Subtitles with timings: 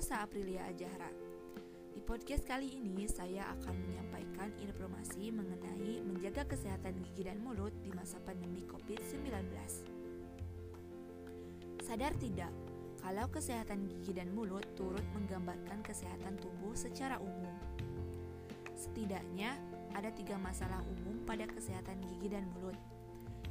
[0.00, 1.12] Saya Aprilia Ajahra.
[1.92, 7.92] Di podcast kali ini saya akan menyampaikan informasi mengenai menjaga kesehatan gigi dan mulut di
[7.92, 9.28] masa pandemi COVID-19.
[11.84, 12.48] Sadar tidak
[13.04, 17.52] kalau kesehatan gigi dan mulut turut menggambarkan kesehatan tubuh secara umum.
[18.72, 19.52] Setidaknya
[19.92, 22.80] ada tiga masalah umum pada kesehatan gigi dan mulut,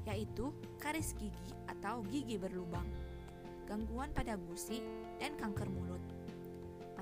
[0.09, 0.49] yaitu
[0.81, 2.89] karis gigi atau gigi berlubang
[3.69, 4.81] gangguan pada gusi,
[5.21, 6.01] dan kanker mulut.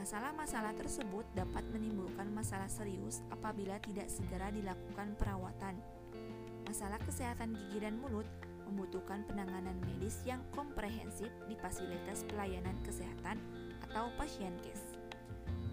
[0.07, 5.75] Masalah-masalah tersebut dapat menimbulkan masalah serius apabila tidak segera dilakukan perawatan.
[6.63, 8.23] Masalah kesehatan gigi dan mulut
[8.71, 13.35] membutuhkan penanganan medis yang komprehensif di fasilitas pelayanan kesehatan
[13.83, 14.95] atau pasien case.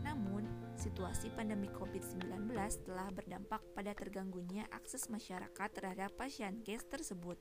[0.02, 0.43] Namun,
[0.74, 2.51] situasi pandemi COVID-19
[2.91, 7.38] telah berdampak pada terganggunya akses masyarakat terhadap pasien case tersebut.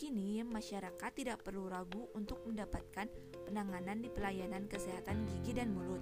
[0.00, 3.12] Kini, masyarakat tidak perlu ragu untuk mendapatkan
[3.50, 5.98] penanganan di pelayanan kesehatan gigi dan mulut.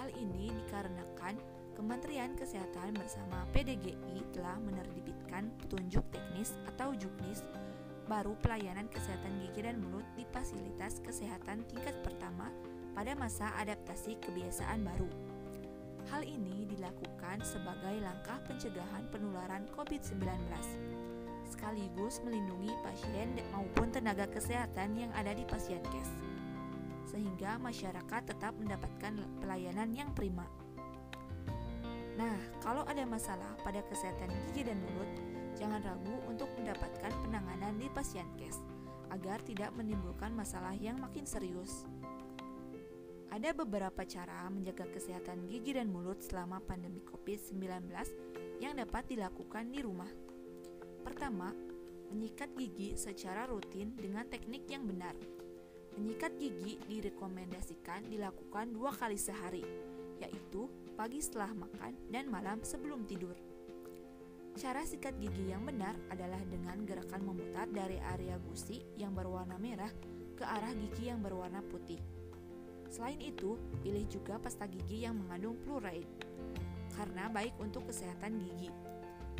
[0.00, 1.36] Hal ini dikarenakan
[1.76, 7.44] Kementerian Kesehatan bersama PDGI telah menerbitkan petunjuk teknis atau juknis
[8.08, 12.48] baru pelayanan kesehatan gigi dan mulut di fasilitas kesehatan tingkat pertama
[12.96, 15.12] pada masa adaptasi kebiasaan baru.
[16.08, 20.24] Hal ini dilakukan sebagai langkah pencegahan penularan COVID-19
[21.68, 26.16] sekaligus melindungi pasien maupun tenaga kesehatan yang ada di pasien case,
[27.04, 30.48] sehingga masyarakat tetap mendapatkan pelayanan yang prima.
[32.16, 35.12] Nah, kalau ada masalah pada kesehatan gigi dan mulut,
[35.60, 38.64] jangan ragu untuk mendapatkan penanganan di pasien case
[39.12, 41.84] agar tidak menimbulkan masalah yang makin serius.
[43.28, 47.92] Ada beberapa cara menjaga kesehatan gigi dan mulut selama pandemi COVID-19
[48.64, 50.27] yang dapat dilakukan di rumah.
[51.08, 51.56] Pertama,
[52.12, 55.16] menyikat gigi secara rutin dengan teknik yang benar.
[55.96, 59.64] Menyikat gigi direkomendasikan dilakukan dua kali sehari,
[60.20, 60.68] yaitu
[61.00, 63.32] pagi setelah makan dan malam sebelum tidur.
[64.52, 69.88] Cara sikat gigi yang benar adalah dengan gerakan memutar dari area gusi yang berwarna merah
[70.36, 72.04] ke arah gigi yang berwarna putih.
[72.92, 76.12] Selain itu, pilih juga pasta gigi yang mengandung fluoride
[77.00, 78.68] karena baik untuk kesehatan gigi.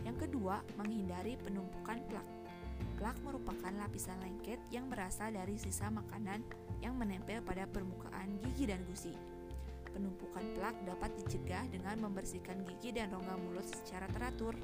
[0.07, 2.27] Yang kedua, menghindari penumpukan plak.
[2.99, 6.43] Plak merupakan lapisan lengket yang berasal dari sisa makanan
[6.83, 9.15] yang menempel pada permukaan gigi dan gusi.
[9.91, 14.55] Penumpukan plak dapat dicegah dengan membersihkan gigi dan rongga mulut secara teratur.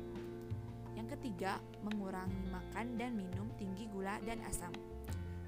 [0.95, 4.71] Yang ketiga, mengurangi makan dan minum tinggi gula dan asam.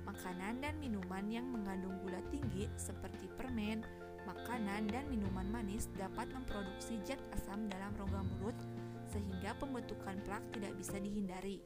[0.07, 3.83] Makanan dan minuman yang mengandung gula tinggi seperti permen,
[4.27, 8.59] makanan dan minuman manis dapat memproduksi zat asam dalam rongga mulut
[9.17, 11.65] sehingga pembentukan plak tidak bisa dihindari.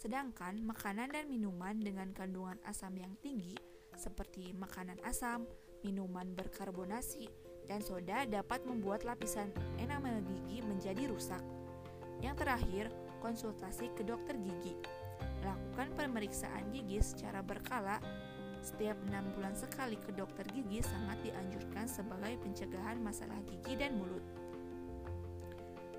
[0.00, 3.52] Sedangkan makanan dan minuman dengan kandungan asam yang tinggi
[3.96, 5.44] seperti makanan asam,
[5.84, 7.28] minuman berkarbonasi,
[7.68, 11.40] dan soda dapat membuat lapisan enamel gigi menjadi rusak.
[12.20, 12.84] Yang terakhir,
[13.20, 14.76] konsultasi ke dokter gigi.
[15.44, 18.00] Lakukan pemeriksaan gigi secara berkala
[18.60, 24.24] setiap enam bulan sekali ke dokter gigi sangat dianjurkan sebagai pencegahan masalah gigi dan mulut.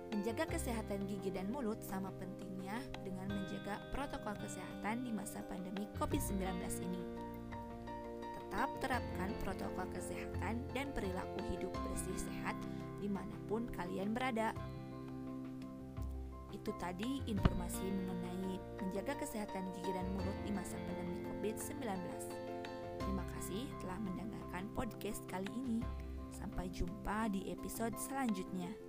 [0.08, 6.48] Menjaga kesehatan gigi dan mulut sama pentingnya dengan menjaga protokol kesehatan di masa pandemi COVID-19
[6.88, 7.04] ini.
[8.24, 12.56] Tetap terapkan protokol kesehatan dan perilaku hidup bersih sehat
[13.04, 14.56] di mana pun kalian berada.
[16.56, 21.84] Itu tadi informasi mengenai menjaga kesehatan gigi dan mulut di masa pandemi COVID-19.
[23.04, 25.84] Terima kasih telah mendengarkan podcast kali ini.
[26.32, 28.87] Sampai jumpa di episode selanjutnya.